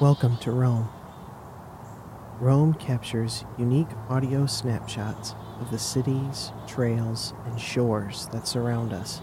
[0.00, 0.88] Welcome to Roam.
[2.38, 9.20] Roam captures unique audio snapshots of the cities, trails, and shores that surround us.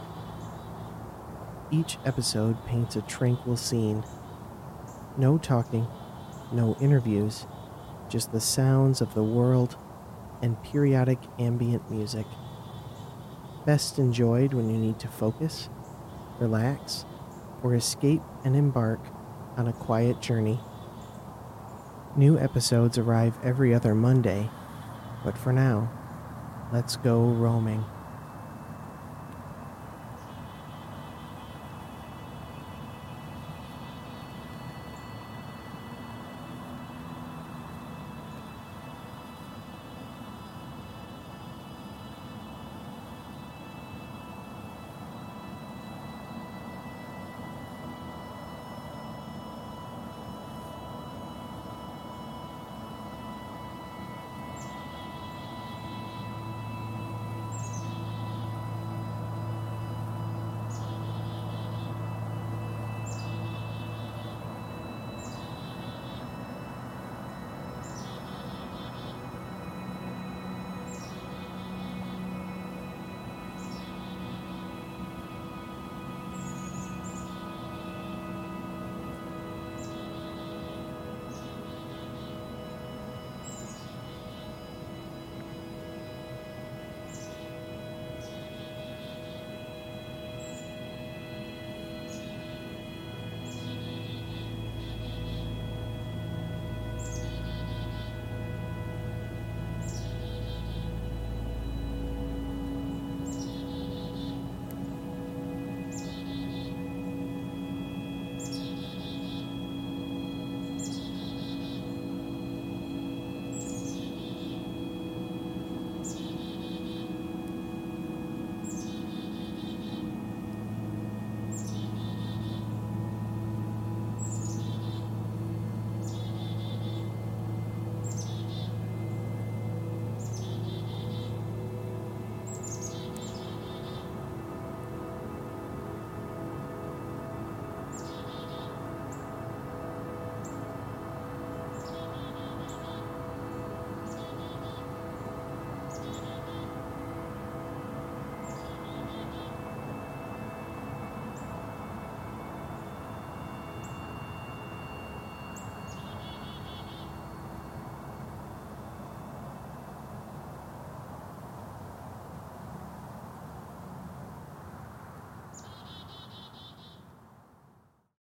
[1.71, 4.03] Each episode paints a tranquil scene.
[5.18, 5.88] No talking,
[6.52, 7.48] no interviews,
[8.10, 9.78] just the sounds of the world
[10.42, 12.26] and periodic ambient music.
[13.66, 15.70] Best enjoyed when you need to focus,
[16.38, 17.05] relax,
[17.64, 19.00] or escape and embark
[19.57, 20.59] on a quiet journey.
[22.15, 24.50] New episodes arrive every other Monday,
[25.23, 25.89] but for now,
[26.71, 27.83] let's go roaming.